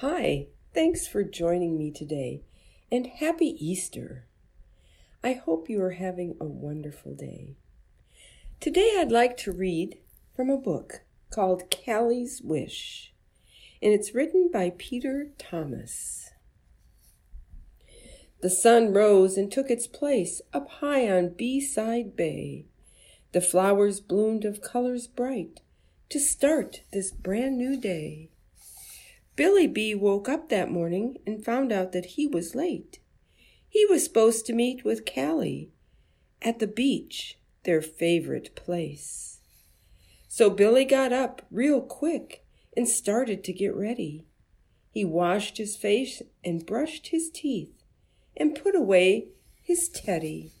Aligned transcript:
Hi, 0.00 0.48
thanks 0.74 1.08
for 1.08 1.24
joining 1.24 1.78
me 1.78 1.90
today, 1.90 2.42
and 2.92 3.06
happy 3.06 3.56
Easter. 3.58 4.26
I 5.24 5.32
hope 5.32 5.70
you 5.70 5.80
are 5.80 5.92
having 5.92 6.36
a 6.38 6.44
wonderful 6.44 7.14
day. 7.14 7.56
Today 8.60 8.96
I'd 8.98 9.10
like 9.10 9.38
to 9.38 9.52
read 9.52 9.96
from 10.34 10.50
a 10.50 10.58
book 10.58 11.00
called 11.30 11.70
Callie's 11.70 12.42
Wish, 12.44 13.14
and 13.80 13.94
it's 13.94 14.14
written 14.14 14.50
by 14.52 14.74
Peter 14.76 15.30
Thomas. 15.38 16.28
The 18.42 18.50
sun 18.50 18.92
rose 18.92 19.38
and 19.38 19.50
took 19.50 19.70
its 19.70 19.86
place 19.86 20.42
up 20.52 20.68
high 20.68 21.08
on 21.08 21.30
B-side 21.30 22.14
Bay. 22.14 22.66
The 23.32 23.40
flowers 23.40 24.00
bloomed 24.00 24.44
of 24.44 24.60
colors 24.60 25.06
bright 25.06 25.62
to 26.10 26.20
start 26.20 26.82
this 26.92 27.12
brand 27.12 27.56
new 27.56 27.80
day. 27.80 28.28
Billy 29.36 29.66
B 29.66 29.94
woke 29.94 30.30
up 30.30 30.48
that 30.48 30.70
morning 30.70 31.18
and 31.26 31.44
found 31.44 31.70
out 31.70 31.92
that 31.92 32.06
he 32.06 32.26
was 32.26 32.54
late. 32.54 33.00
He 33.68 33.84
was 33.84 34.02
supposed 34.02 34.46
to 34.46 34.54
meet 34.54 34.82
with 34.82 35.04
Callie 35.04 35.68
at 36.40 36.58
the 36.58 36.66
beach, 36.66 37.38
their 37.64 37.82
favorite 37.82 38.56
place. 38.56 39.40
So 40.26 40.48
Billy 40.48 40.86
got 40.86 41.12
up 41.12 41.42
real 41.50 41.82
quick 41.82 42.46
and 42.74 42.88
started 42.88 43.44
to 43.44 43.52
get 43.52 43.74
ready. 43.74 44.24
He 44.90 45.04
washed 45.04 45.58
his 45.58 45.76
face 45.76 46.22
and 46.42 46.64
brushed 46.64 47.08
his 47.08 47.28
teeth 47.28 47.82
and 48.34 48.54
put 48.54 48.74
away 48.74 49.28
his 49.62 49.90
teddy. 49.90 50.52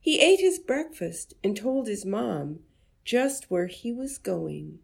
He 0.00 0.18
ate 0.18 0.40
his 0.40 0.58
breakfast 0.58 1.34
and 1.44 1.54
told 1.54 1.86
his 1.86 2.06
mom 2.06 2.60
just 3.04 3.50
where 3.50 3.66
he 3.66 3.92
was 3.92 4.16
going 4.16 4.78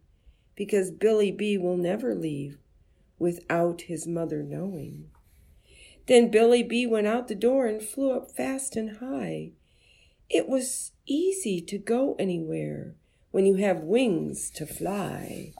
because 0.55 0.91
Billy 0.91 1.31
B 1.31 1.57
will 1.57 1.77
never 1.77 2.13
leave 2.13 2.59
without 3.19 3.81
his 3.81 4.07
mother 4.07 4.43
knowing. 4.43 5.09
Then 6.07 6.31
Billy 6.31 6.63
Bee 6.63 6.85
went 6.85 7.07
out 7.07 7.27
the 7.27 7.35
door 7.35 7.67
and 7.67 7.81
flew 7.81 8.11
up 8.11 8.31
fast 8.31 8.75
and 8.75 8.97
high. 8.97 9.51
It 10.29 10.47
was 10.47 10.91
easy 11.05 11.61
to 11.61 11.77
go 11.77 12.15
anywhere 12.17 12.95
when 13.31 13.45
you 13.45 13.55
have 13.55 13.81
wings 13.81 14.49
to 14.51 14.65
fly. 14.65 15.53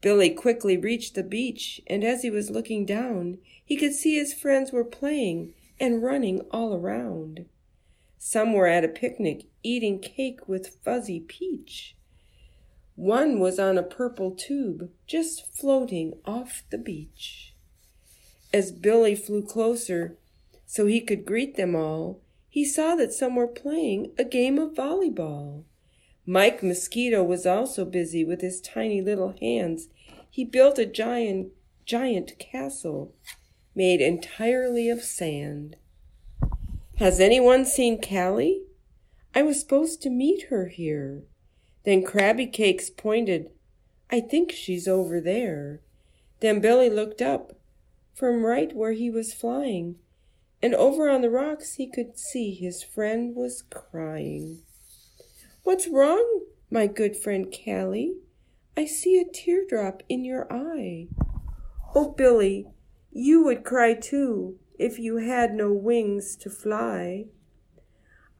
Billy 0.00 0.30
quickly 0.30 0.76
reached 0.76 1.14
the 1.14 1.22
beach, 1.22 1.80
and 1.86 2.04
as 2.04 2.22
he 2.22 2.30
was 2.30 2.50
looking 2.50 2.84
down, 2.84 3.38
he 3.64 3.76
could 3.76 3.94
see 3.94 4.16
his 4.16 4.34
friends 4.34 4.70
were 4.70 4.84
playing 4.84 5.54
and 5.80 6.02
running 6.02 6.40
all 6.50 6.74
around. 6.74 7.46
Some 8.18 8.52
were 8.52 8.66
at 8.66 8.84
a 8.84 8.88
picnic 8.88 9.46
eating 9.62 9.98
cake 9.98 10.48
with 10.48 10.76
fuzzy 10.84 11.20
peach. 11.20 11.96
One 12.96 13.38
was 13.38 13.58
on 13.58 13.76
a 13.76 13.82
purple 13.82 14.30
tube, 14.30 14.90
just 15.06 15.54
floating 15.54 16.14
off 16.24 16.64
the 16.70 16.78
beach. 16.78 17.54
As 18.52 18.72
Billy 18.72 19.14
flew 19.14 19.42
closer 19.42 20.16
so 20.64 20.86
he 20.86 21.02
could 21.02 21.26
greet 21.26 21.56
them 21.56 21.76
all, 21.76 22.20
he 22.48 22.64
saw 22.64 22.94
that 22.96 23.12
some 23.12 23.36
were 23.36 23.46
playing 23.46 24.12
a 24.18 24.24
game 24.24 24.58
of 24.58 24.72
volleyball. 24.72 25.64
Mike 26.24 26.62
Mosquito 26.62 27.22
was 27.22 27.44
also 27.44 27.84
busy 27.84 28.24
with 28.24 28.40
his 28.40 28.62
tiny 28.62 29.02
little 29.02 29.34
hands. 29.40 29.88
He 30.30 30.44
built 30.44 30.78
a 30.78 30.86
giant, 30.86 31.52
giant 31.84 32.38
castle 32.38 33.14
made 33.74 34.00
entirely 34.00 34.88
of 34.88 35.02
sand. 35.02 35.76
Has 36.96 37.20
anyone 37.20 37.66
seen 37.66 38.00
Callie? 38.00 38.62
I 39.34 39.42
was 39.42 39.60
supposed 39.60 40.00
to 40.02 40.10
meet 40.10 40.44
her 40.44 40.68
here. 40.68 41.24
Then 41.86 42.02
Krabby 42.02 42.52
Cakes 42.52 42.90
pointed. 42.90 43.48
I 44.10 44.20
think 44.20 44.50
she's 44.50 44.88
over 44.88 45.20
there. 45.20 45.80
Then 46.40 46.60
Billy 46.60 46.90
looked 46.90 47.22
up 47.22 47.52
from 48.12 48.44
right 48.44 48.74
where 48.74 48.92
he 48.92 49.08
was 49.08 49.32
flying, 49.32 49.94
and 50.60 50.74
over 50.74 51.08
on 51.08 51.22
the 51.22 51.30
rocks 51.30 51.74
he 51.74 51.88
could 51.88 52.18
see 52.18 52.52
his 52.52 52.82
friend 52.82 53.36
was 53.36 53.62
crying. 53.70 54.62
What's 55.62 55.86
wrong, 55.86 56.42
my 56.72 56.88
good 56.88 57.16
friend 57.16 57.54
Callie? 57.54 58.16
I 58.76 58.84
see 58.84 59.20
a 59.20 59.32
teardrop 59.32 60.02
in 60.08 60.24
your 60.24 60.52
eye. 60.52 61.06
Oh, 61.94 62.10
Billy, 62.10 62.66
you 63.12 63.44
would 63.44 63.62
cry 63.62 63.94
too 63.94 64.58
if 64.76 64.98
you 64.98 65.18
had 65.18 65.54
no 65.54 65.72
wings 65.72 66.34
to 66.38 66.50
fly. 66.50 67.26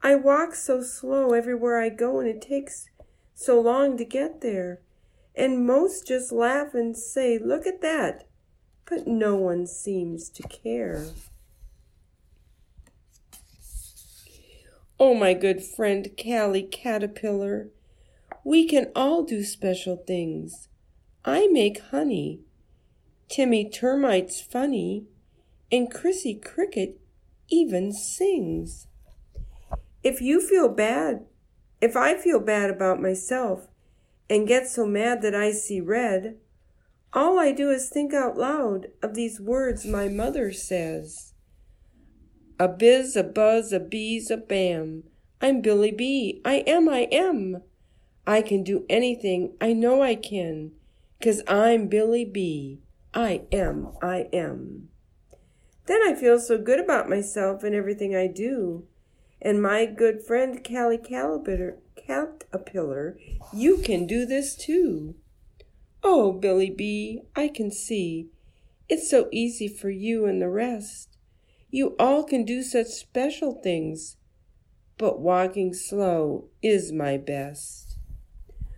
I 0.03 0.15
walk 0.15 0.53
so 0.53 0.81
slow 0.81 1.31
everywhere 1.31 1.79
I 1.79 1.87
go, 1.87 2.19
and 2.19 2.27
it 2.27 2.41
takes 2.41 2.89
so 3.37 3.61
long 3.61 3.97
to 3.97 4.03
get 4.03 4.41
there. 4.41 4.79
And 5.35 5.67
most 5.67 6.07
just 6.07 6.31
laugh 6.31 6.73
and 6.73 6.97
say, 6.97 7.37
Look 7.37 7.67
at 7.67 7.81
that. 7.81 8.27
But 8.85 9.05
no 9.05 9.35
one 9.35 9.67
seems 9.67 10.29
to 10.29 10.43
care. 10.43 11.05
Oh, 14.99 15.13
my 15.13 15.35
good 15.35 15.63
friend 15.63 16.09
Callie 16.17 16.63
Caterpillar, 16.63 17.69
we 18.43 18.67
can 18.67 18.91
all 18.95 19.21
do 19.23 19.43
special 19.43 19.97
things. 19.97 20.69
I 21.23 21.47
make 21.47 21.79
honey. 21.91 22.39
Timmy 23.29 23.69
Termite's 23.69 24.41
funny, 24.41 25.03
and 25.71 25.93
Chrissy 25.93 26.33
Cricket 26.33 26.99
even 27.49 27.91
sings. 27.91 28.87
If 30.01 30.21
you 30.21 30.41
feel 30.41 30.69
bad 30.69 31.25
if 31.81 31.95
I 31.95 32.15
feel 32.15 32.39
bad 32.39 32.69
about 32.69 33.01
myself 33.01 33.67
and 34.29 34.47
get 34.47 34.67
so 34.67 34.85
mad 34.85 35.21
that 35.21 35.35
I 35.35 35.51
see 35.51 35.79
red, 35.79 36.37
all 37.13 37.39
I 37.39 37.51
do 37.51 37.69
is 37.69 37.89
think 37.89 38.13
out 38.13 38.37
loud 38.37 38.87
of 39.01 39.13
these 39.13 39.39
words 39.39 39.85
my 39.85 40.07
mother 40.07 40.51
says. 40.51 41.33
A 42.59 42.67
biz, 42.67 43.15
a 43.15 43.23
buzz, 43.23 43.71
a 43.71 43.79
bees, 43.79 44.31
a 44.31 44.37
bam. 44.37 45.03
I'm 45.39 45.61
Billy 45.61 45.91
B. 45.91 46.41
I 46.43 46.63
am, 46.67 46.89
I 46.89 47.07
am. 47.11 47.61
I 48.25 48.41
can 48.41 48.63
do 48.63 48.85
anything. 48.89 49.55
I 49.61 49.73
know 49.73 50.01
I 50.01 50.15
can. 50.15 50.71
Cause 51.21 51.41
I'm 51.47 51.87
Billy 51.87 52.25
B. 52.25 52.81
I 53.13 53.43
am, 53.51 53.93
I 54.01 54.27
am. 54.33 54.89
Then 55.85 56.01
I 56.05 56.13
feel 56.13 56.39
so 56.39 56.57
good 56.57 56.79
about 56.79 57.09
myself 57.09 57.63
and 57.63 57.73
everything 57.73 58.15
I 58.15 58.27
do. 58.27 58.85
And 59.41 59.61
my 59.61 59.85
good 59.85 60.23
friend 60.23 60.63
Callie 60.63 60.97
Caterpillar, 60.97 61.77
Caterpillar, 61.95 63.17
you 63.53 63.77
can 63.77 64.07
do 64.07 64.25
this 64.25 64.55
too. 64.55 65.15
Oh, 66.03 66.31
Billy 66.31 66.69
Bee, 66.69 67.21
I 67.35 67.47
can 67.47 67.71
see. 67.71 68.29
It's 68.89 69.09
so 69.09 69.27
easy 69.31 69.67
for 69.67 69.89
you 69.89 70.25
and 70.25 70.41
the 70.41 70.49
rest. 70.49 71.17
You 71.69 71.95
all 71.99 72.23
can 72.23 72.45
do 72.45 72.63
such 72.63 72.87
special 72.87 73.59
things. 73.61 74.17
But 74.97 75.19
walking 75.19 75.73
slow 75.73 76.49
is 76.63 76.91
my 76.91 77.17
best. 77.17 77.97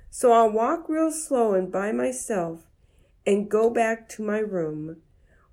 So 0.09 0.34
I'll 0.34 0.52
walk 0.52 0.90
real 0.90 1.12
slow 1.12 1.53
and 1.53 1.72
by 1.72 1.91
myself 1.91 2.68
and 3.26 3.50
go 3.50 3.70
back 3.70 4.09
to 4.09 4.24
my 4.24 4.40
room 4.40 4.97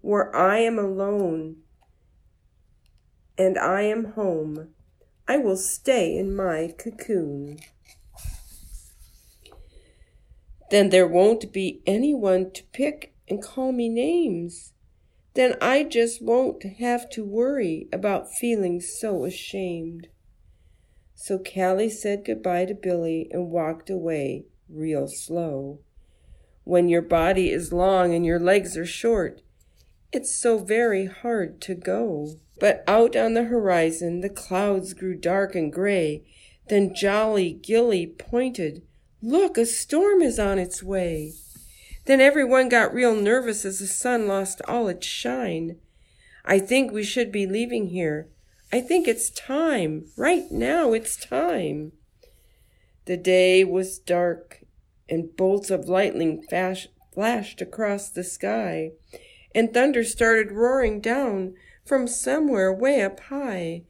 where 0.01 0.35
I 0.35 0.59
am 0.59 0.79
alone 0.79 1.57
and 3.39 3.59
I 3.59 3.83
am 3.83 4.13
home 4.13 4.71
I 5.29 5.39
will 5.39 5.57
stay 5.57 6.17
in 6.17 6.35
my 6.35 6.75
cocoon. 6.79 7.59
Then 10.71 10.91
there 10.91 11.07
won't 11.07 11.53
be 11.53 11.83
anyone 11.87 12.51
to 12.53 12.63
pick 12.73 13.15
and 13.29 13.43
call 13.43 13.73
me 13.73 13.89
names. 13.89 14.73
Then 15.35 15.55
I 15.61 15.85
just 15.85 16.23
won't 16.23 16.63
have 16.63 17.11
to 17.11 17.25
worry 17.25 17.89
about 17.93 18.33
feeling 18.33 18.81
so 18.81 19.25
ashamed. 19.25 20.09
So 21.15 21.39
Callie 21.39 21.91
said 21.91 22.25
goodbye 22.25 22.67
to 22.67 22.75
Billy 22.75 23.29
and 23.31 23.51
walked 23.51 23.91
away 23.91 24.45
real 24.69 25.09
slow. 25.09 25.81
When 26.65 26.89
your 26.89 27.03
body 27.03 27.51
is 27.51 27.73
long 27.73 28.15
and 28.15 28.25
your 28.25 28.41
legs 28.41 28.77
are 28.77 28.87
short, 28.87 29.43
it's 30.13 30.35
so 30.35 30.59
very 30.59 31.07
hard 31.07 31.61
to 31.63 31.75
go. 31.75 32.37
But 32.59 32.85
out 32.87 33.17
on 33.17 33.35
the 33.35 33.45
horizon 33.45 34.21
the 34.21 34.31
clouds 34.31 34.95
grew 34.95 35.15
dark 35.15 35.55
and 35.55 35.73
gray. 35.73 36.23
Then 36.69 36.95
Jolly 36.95 37.53
Gilly 37.53 38.07
pointed, 38.07 38.83
Look, 39.23 39.59
a 39.59 39.67
storm 39.67 40.23
is 40.23 40.39
on 40.39 40.59
its 40.59 40.83
way. 40.83 41.33
Then 42.07 42.21
everyone 42.21 42.69
got 42.69 42.95
real 42.95 43.15
nervous 43.15 43.65
as 43.65 43.81
the 43.81 43.87
sun 43.87 44.29
lost 44.29 44.63
all 44.69 44.89
its 44.89 45.07
shine. 45.07 45.79
I 46.45 46.61
think 46.61 46.93
we 46.93 47.03
should 47.03 47.33
be 47.33 47.47
leaving 47.47 47.89
here. 47.89 48.29
I 48.73 48.81
think 48.81 49.09
it's 49.09 49.31
time. 49.31 50.07
Right 50.17 50.51
now, 50.51 50.93
it's 50.93 51.17
time. 51.17 51.93
The 53.07 53.17
day 53.17 53.65
was 53.65 53.99
dark, 53.99 54.65
and 55.09 55.35
bolts 55.37 55.71
of 55.71 55.89
lightning 55.89 56.45
flashed 56.49 57.61
across 57.61 58.09
the 58.11 58.25
sky, 58.25 58.93
and 59.57 59.73
thunder 59.73 60.05
started 60.05 60.53
roaring 60.53 61.01
down 61.01 61.55
from 61.83 62.07
somewhere 62.07 62.71
way 62.71 63.01
up 63.01 63.19
high. 63.21 63.83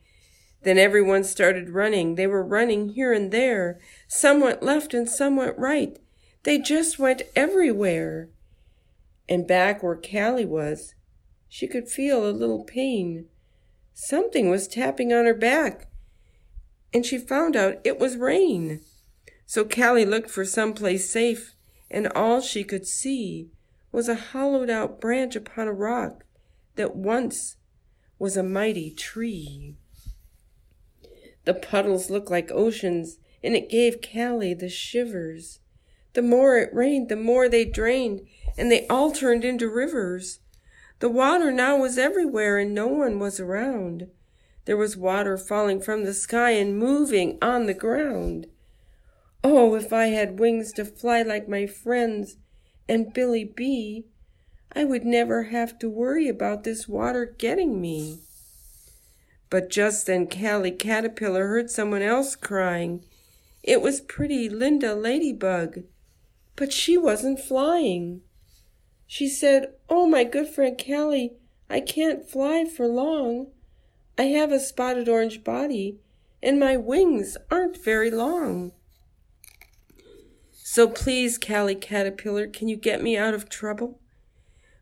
Then 0.63 0.79
everyone 0.79 1.25
started 1.25 1.71
running. 1.71 2.15
They 2.15 2.29
were 2.29 2.45
running 2.45 2.91
here 2.91 3.13
and 3.13 3.33
there. 3.33 3.81
Some 4.07 4.41
went 4.41 4.63
left 4.63 4.95
and 4.95 5.11
some 5.11 5.35
went 5.35 5.59
right. 5.59 5.99
They 6.45 6.61
just 6.61 7.01
went 7.01 7.23
everywhere. 7.35 8.29
And 9.29 9.45
back 9.45 9.83
where 9.83 9.97
Callie 9.97 10.47
was, 10.47 10.95
she 11.49 11.67
could 11.67 11.89
feel 11.89 12.25
a 12.25 12.31
little 12.31 12.63
pain. 12.63 13.27
Something 13.93 14.49
was 14.49 14.69
tapping 14.69 15.13
on 15.13 15.25
her 15.25 15.35
back, 15.35 15.89
and 16.95 17.05
she 17.05 17.19
found 17.19 17.57
out 17.57 17.81
it 17.83 17.99
was 17.99 18.17
rain. 18.17 18.83
So 19.47 19.65
Callie 19.65 20.05
looked 20.05 20.31
for 20.31 20.45
some 20.45 20.75
place 20.75 21.11
safe, 21.11 21.57
and 21.91 22.07
all 22.09 22.41
she 22.41 22.63
could 22.63 22.87
see 22.87 23.51
was 23.97 24.11
a 24.11 24.15
hollowed 24.15 24.69
out 24.69 25.01
branch 25.01 25.35
upon 25.35 25.67
a 25.67 25.73
rock 25.73 26.23
that 26.75 26.95
once 26.95 27.57
was 28.19 28.37
a 28.37 28.43
mighty 28.43 28.91
tree. 28.91 29.75
The 31.47 31.55
puddles 31.55 32.11
looked 32.11 32.31
like 32.31 32.53
oceans, 32.53 33.17
and 33.43 33.57
it 33.57 33.71
gave 33.71 34.03
Callie 34.03 34.53
the 34.53 34.69
shivers. 34.69 35.61
The 36.13 36.21
more 36.21 36.59
it 36.59 36.75
rained, 36.75 37.09
the 37.09 37.17
more 37.17 37.49
they 37.49 37.65
drained, 37.65 38.21
and 38.59 38.71
they 38.71 38.87
all 38.89 39.13
turned 39.13 39.47
into 39.47 39.67
rivers. 39.67 40.41
The 40.99 41.09
water 41.09 41.51
now 41.51 41.79
was 41.79 41.97
everywhere, 41.97 42.59
and 42.59 42.75
no 42.75 42.89
one 42.89 43.19
was 43.19 43.41
around. 43.41 44.09
There 44.67 44.77
was 44.77 44.95
water 44.95 45.39
falling 45.39 45.81
from 45.81 46.05
the 46.05 46.13
sky 46.13 46.51
and 46.51 46.79
moving 46.79 47.39
on 47.41 47.65
the 47.65 47.73
ground. 47.73 48.49
Oh, 49.43 49.75
if 49.75 49.91
I 49.91 50.09
had 50.09 50.39
wings 50.39 50.71
to 50.75 50.85
fly 50.85 51.23
like 51.23 51.49
my 51.49 51.65
friends 51.67 52.37
and 52.89 53.13
Billy 53.13 53.45
B, 53.45 54.05
I 54.73 54.85
would 54.85 55.05
never 55.05 55.45
have 55.45 55.79
to 55.79 55.89
worry 55.89 56.29
about 56.29 56.65
this 56.65 56.87
water 56.87 57.25
getting 57.25 57.81
me. 57.81 58.21
But 59.49 59.71
just 59.71 60.07
then 60.07 60.29
Callie 60.29 60.71
Caterpillar 60.71 61.47
heard 61.47 61.71
someone 61.71 62.03
else 62.03 62.37
crying. 62.37 63.05
It 63.63 63.81
was 63.81 64.01
pretty 64.01 64.49
Linda 64.49 64.95
Ladybug, 64.95 65.85
but 66.57 66.73
she 66.73 66.97
wasn't 66.97 67.41
flying. 67.41 68.23
She 69.07 69.29
said, 69.29 69.73
Oh, 69.89 70.07
my 70.07 70.25
good 70.25 70.49
friend 70.49 70.81
Callie, 70.85 71.35
I 71.71 71.81
can't 71.81 72.29
fly 72.29 72.65
for 72.65 72.87
long. 72.87 73.49
I 74.19 74.25
have 74.25 74.53
a 74.53 74.61
spotted 74.61 75.09
orange 75.09 75.45
body, 75.45 75.99
and 76.43 76.59
my 76.59 76.77
wings 76.77 77.37
aren't 77.51 77.83
very 77.83 78.11
long. 78.11 78.73
So 80.77 80.87
please, 80.89 81.39
Callie 81.39 81.75
Caterpillar, 81.75 82.49
can 82.49 82.69
you 82.69 82.77
get 82.77 83.03
me 83.03 83.17
out 83.17 83.33
of 83.33 83.49
trouble? 83.49 83.99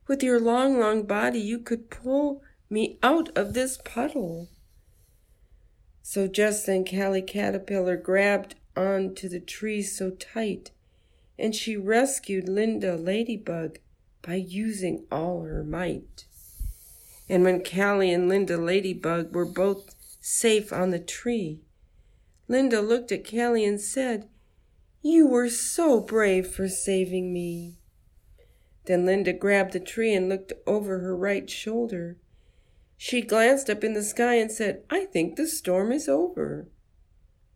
With 0.08 0.24
your 0.24 0.40
long, 0.40 0.80
long 0.80 1.04
body, 1.04 1.38
you 1.38 1.60
could 1.60 1.88
pull 1.88 2.42
me 2.68 2.98
out 3.00 3.28
of 3.38 3.54
this 3.54 3.78
puddle. 3.84 4.48
So 6.02 6.26
just 6.26 6.66
then 6.66 6.84
Callie 6.84 7.22
Caterpillar 7.22 7.96
grabbed 7.96 8.56
on 8.76 9.14
to 9.14 9.28
the 9.28 9.38
tree 9.38 9.82
so 9.82 10.10
tight, 10.10 10.72
and 11.38 11.54
she 11.54 11.76
rescued 11.76 12.48
Linda 12.48 12.96
Ladybug 12.96 13.78
by 14.20 14.34
using 14.34 15.04
all 15.12 15.42
her 15.42 15.62
might. 15.62 16.24
And 17.28 17.44
when 17.44 17.62
Callie 17.62 18.12
and 18.12 18.28
Linda 18.28 18.56
Ladybug 18.56 19.32
were 19.32 19.46
both 19.46 19.94
safe 20.20 20.72
on 20.72 20.90
the 20.90 20.98
tree, 20.98 21.60
Linda 22.48 22.80
looked 22.82 23.12
at 23.12 23.30
Callie 23.30 23.64
and 23.64 23.80
said, 23.80 24.28
You 25.06 25.26
were 25.26 25.50
so 25.50 26.00
brave 26.00 26.46
for 26.46 26.66
saving 26.66 27.30
me. 27.30 27.76
Then 28.86 29.04
Linda 29.04 29.34
grabbed 29.34 29.74
the 29.74 29.80
tree 29.80 30.14
and 30.14 30.30
looked 30.30 30.54
over 30.66 31.00
her 31.00 31.14
right 31.14 31.48
shoulder. 31.50 32.16
She 32.96 33.20
glanced 33.20 33.68
up 33.68 33.84
in 33.84 33.92
the 33.92 34.02
sky 34.02 34.36
and 34.36 34.50
said, 34.50 34.82
I 34.88 35.04
think 35.04 35.36
the 35.36 35.46
storm 35.46 35.92
is 35.92 36.08
over. 36.08 36.68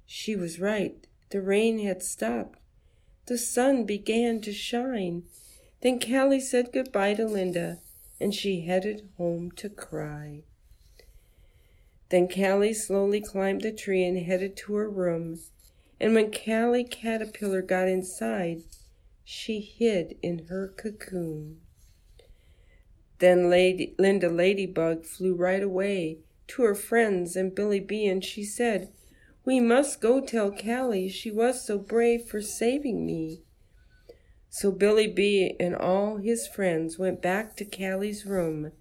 She 0.05 0.37
was 0.37 0.61
right. 0.61 1.07
The 1.31 1.41
rain 1.41 1.79
had 1.79 2.03
stopped. 2.03 2.59
The 3.25 3.39
sun 3.39 3.87
began 3.87 4.43
to 4.43 4.53
shine. 4.53 5.23
Then 5.81 6.01
Callie 6.01 6.41
said 6.41 6.71
goodbye 6.71 7.15
to 7.15 7.25
Linda, 7.25 7.79
and 8.21 8.35
she 8.35 8.67
headed 8.67 9.09
home 9.17 9.53
to 9.53 9.71
cry. 9.71 10.43
Then 12.11 12.29
Callie 12.29 12.75
slowly 12.75 13.23
climbed 13.23 13.63
the 13.63 13.73
tree 13.73 14.05
and 14.05 14.19
headed 14.19 14.55
to 14.59 14.75
her 14.75 14.91
room. 14.91 15.41
And 16.01 16.15
when 16.15 16.33
Callie 16.33 16.85
Caterpillar 16.85 17.63
got 17.63 17.89
inside, 17.89 18.63
she 19.25 19.61
hid 19.61 20.17
in 20.23 20.47
her 20.47 20.69
cocoon. 20.77 21.61
Then 23.19 23.51
Lady, 23.51 23.95
Linda 23.99 24.29
Ladybug 24.29 25.05
flew 25.05 25.35
right 25.35 25.63
away 25.63 26.19
to 26.49 26.63
her 26.63 26.75
friends 26.75 27.37
and 27.37 27.55
Billy 27.55 27.81
Bee, 27.81 28.07
and 28.07 28.25
she 28.25 28.45
said, 28.45 28.93
We 29.45 29.61
must 29.61 30.01
go 30.01 30.21
tell 30.21 30.53
Callie 30.53 31.09
she 31.09 31.31
was 31.31 31.67
so 31.67 31.79
brave 31.79 32.23
for 32.23 32.41
saving 32.41 33.05
me. 33.05 33.43
So 34.49 34.71
Billy 34.71 35.09
Bee 35.09 35.57
and 35.61 35.75
all 35.75 36.17
his 36.17 36.47
friends 36.47 36.99
went 36.99 37.21
back 37.21 37.57
to 37.57 37.65
Callie's 37.65 38.25
room, 38.25 38.73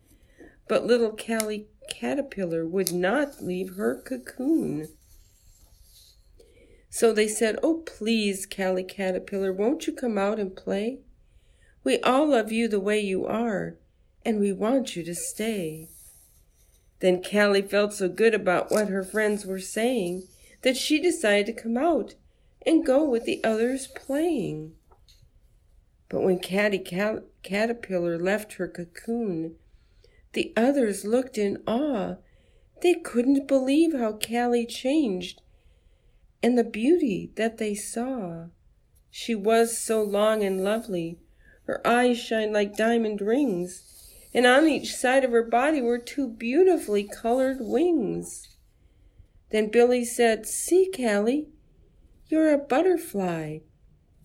but 0.67 0.85
little 0.85 1.15
Callie 1.15 1.67
Caterpillar 1.89 2.65
would 2.65 2.93
not 2.93 3.43
leave 3.43 3.75
her 3.75 4.01
cocoon. 4.01 4.87
So 6.97 7.13
they 7.13 7.27
said, 7.27 7.59
Oh, 7.61 7.83
please, 7.85 8.47
Callie 8.47 8.83
Caterpillar, 8.83 9.53
won't 9.53 9.85
you 9.85 9.93
come 9.93 10.17
out 10.17 10.39
and 10.39 10.55
play? 10.55 10.97
We 11.83 11.99
all 11.99 12.29
love 12.29 12.51
you 12.51 12.67
the 12.67 12.79
way 12.79 12.99
you 12.99 13.23
are 13.27 13.75
and 14.25 14.39
we 14.39 14.51
want 14.51 14.95
you 14.95 15.03
to 15.03 15.13
stay. 15.13 15.89
Then 16.99 17.21
Callie 17.21 17.61
felt 17.61 17.93
so 17.93 18.09
good 18.09 18.33
about 18.33 18.71
what 18.71 18.87
her 18.87 19.03
friends 19.03 19.45
were 19.45 19.59
saying 19.59 20.23
that 20.63 20.75
she 20.75 20.99
decided 20.99 21.45
to 21.45 21.61
come 21.61 21.77
out 21.77 22.15
and 22.65 22.83
go 22.83 23.07
with 23.07 23.25
the 23.25 23.43
others 23.43 23.85
playing. 23.85 24.73
But 26.09 26.23
when 26.23 26.39
Catty 26.39 26.79
Cat- 26.79 27.25
Caterpillar 27.43 28.17
left 28.17 28.53
her 28.53 28.67
cocoon, 28.67 29.53
the 30.33 30.51
others 30.57 31.05
looked 31.05 31.37
in 31.37 31.61
awe. 31.67 32.15
They 32.81 32.95
couldn't 32.95 33.47
believe 33.47 33.93
how 33.93 34.13
Callie 34.13 34.65
changed 34.65 35.43
and 36.41 36.57
the 36.57 36.63
beauty 36.63 37.31
that 37.35 37.57
they 37.57 37.75
saw. 37.75 38.47
She 39.09 39.35
was 39.35 39.77
so 39.77 40.01
long 40.01 40.43
and 40.43 40.63
lovely. 40.63 41.19
Her 41.65 41.85
eyes 41.85 42.19
shined 42.19 42.53
like 42.53 42.77
diamond 42.77 43.21
rings 43.21 43.97
and 44.37 44.45
on 44.45 44.67
each 44.67 44.95
side 44.95 45.23
of 45.23 45.31
her 45.31 45.41
body 45.41 45.81
were 45.81 45.97
two 45.97 46.27
beautifully 46.27 47.03
colored 47.03 47.57
wings. 47.59 48.55
Then 49.49 49.69
Billy 49.69 50.05
said, 50.05 50.45
See, 50.45 50.91
Callie, 50.95 51.47
you're 52.27 52.53
a 52.53 52.57
butterfly, 52.59 53.59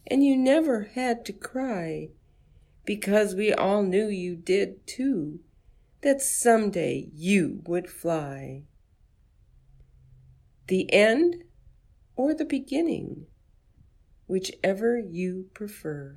and 0.06 0.22
you 0.22 0.36
never 0.36 0.90
had 0.94 1.24
to 1.24 1.32
cry, 1.32 2.10
because 2.84 3.34
we 3.34 3.54
all 3.54 3.82
knew 3.82 4.08
you 4.08 4.36
did 4.36 4.86
too, 4.86 5.40
that 6.02 6.20
someday 6.20 7.08
you 7.14 7.62
would 7.64 7.88
fly. 7.88 8.64
The 10.66 10.92
end 10.92 11.44
or 12.22 12.32
the 12.32 12.44
beginning, 12.44 13.26
whichever 14.28 14.96
you 14.96 15.46
prefer. 15.54 16.14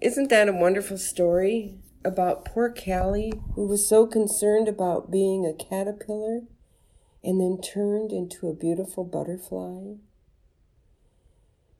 Isn't 0.00 0.30
that 0.30 0.48
a 0.48 0.52
wonderful 0.52 0.98
story 0.98 1.80
about 2.04 2.44
poor 2.44 2.72
Callie, 2.72 3.32
who 3.56 3.66
was 3.66 3.88
so 3.88 4.06
concerned 4.06 4.68
about 4.68 5.10
being 5.10 5.44
a 5.44 5.52
caterpillar 5.52 6.42
and 7.24 7.40
then 7.40 7.60
turned 7.60 8.12
into 8.12 8.48
a 8.48 8.54
beautiful 8.54 9.02
butterfly? 9.02 9.94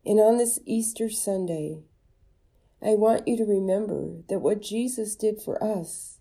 And 0.04 0.18
on 0.18 0.38
this 0.38 0.58
Easter 0.66 1.08
Sunday, 1.08 1.84
I 2.82 2.96
want 2.96 3.28
you 3.28 3.36
to 3.36 3.44
remember 3.44 4.22
that 4.28 4.40
what 4.40 4.60
Jesus 4.60 5.14
did 5.14 5.40
for 5.40 5.62
us 5.62 6.18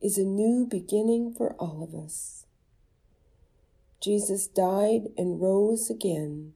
is 0.00 0.16
a 0.16 0.24
new 0.24 0.66
beginning 0.66 1.34
for 1.36 1.54
all 1.58 1.82
of 1.82 1.94
us. 1.94 2.46
Jesus 4.02 4.46
died 4.48 5.08
and 5.16 5.40
rose 5.40 5.88
again 5.88 6.54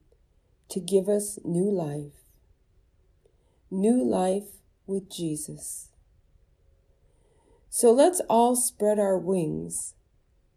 to 0.69 0.79
give 0.79 1.07
us 1.07 1.39
new 1.45 1.71
life. 1.71 2.11
New 3.71 4.03
life 4.03 4.59
with 4.85 5.09
Jesus. 5.09 5.89
So 7.69 7.91
let's 7.91 8.21
all 8.29 8.55
spread 8.55 8.99
our 8.99 9.17
wings 9.17 9.93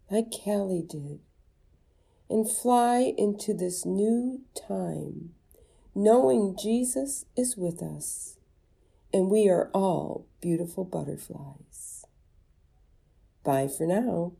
like 0.09 0.33
Callie 0.43 0.85
did 0.87 1.19
and 2.29 2.49
fly 2.49 3.13
into 3.17 3.53
this 3.53 3.85
new 3.85 4.41
time, 4.67 5.31
knowing 5.93 6.57
Jesus 6.61 7.25
is 7.37 7.55
with 7.55 7.81
us 7.81 8.37
and 9.13 9.29
we 9.29 9.49
are 9.49 9.69
all 9.73 10.25
beautiful 10.41 10.83
butterflies. 10.83 12.05
Bye 13.43 13.67
for 13.67 13.85
now. 13.85 14.33